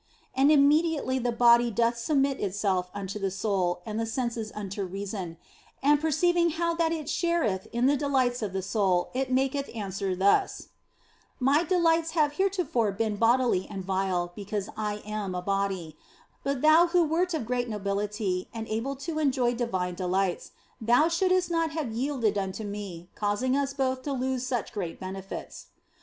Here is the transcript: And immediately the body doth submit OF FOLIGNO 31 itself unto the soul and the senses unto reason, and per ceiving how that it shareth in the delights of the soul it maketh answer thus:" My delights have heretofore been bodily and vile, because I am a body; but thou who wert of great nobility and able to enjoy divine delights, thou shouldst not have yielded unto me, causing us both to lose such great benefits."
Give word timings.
And 0.33 0.51
immediately 0.51 1.19
the 1.19 1.31
body 1.31 1.69
doth 1.69 1.95
submit 1.95 2.37
OF 2.39 2.39
FOLIGNO 2.39 2.49
31 2.49 2.49
itself 2.49 2.91
unto 2.95 3.19
the 3.19 3.29
soul 3.29 3.81
and 3.85 3.99
the 3.99 4.07
senses 4.07 4.51
unto 4.55 4.83
reason, 4.83 5.37
and 5.83 6.01
per 6.01 6.09
ceiving 6.09 6.53
how 6.53 6.73
that 6.73 6.91
it 6.91 7.07
shareth 7.07 7.67
in 7.71 7.85
the 7.85 7.95
delights 7.95 8.41
of 8.41 8.51
the 8.51 8.63
soul 8.63 9.11
it 9.13 9.31
maketh 9.31 9.69
answer 9.75 10.15
thus:" 10.15 10.69
My 11.49 11.63
delights 11.63 12.13
have 12.17 12.31
heretofore 12.31 12.91
been 12.91 13.17
bodily 13.17 13.67
and 13.69 13.85
vile, 13.85 14.31
because 14.35 14.69
I 14.75 15.03
am 15.05 15.35
a 15.35 15.41
body; 15.43 15.95
but 16.43 16.63
thou 16.63 16.87
who 16.87 17.03
wert 17.03 17.35
of 17.35 17.45
great 17.45 17.69
nobility 17.69 18.47
and 18.51 18.67
able 18.69 18.95
to 19.05 19.19
enjoy 19.19 19.53
divine 19.53 19.93
delights, 19.93 20.49
thou 20.81 21.09
shouldst 21.09 21.51
not 21.51 21.73
have 21.73 21.91
yielded 21.91 22.39
unto 22.39 22.63
me, 22.63 23.11
causing 23.13 23.55
us 23.55 23.71
both 23.75 24.01
to 24.01 24.13
lose 24.13 24.47
such 24.47 24.71
great 24.73 24.99
benefits." 24.99 25.67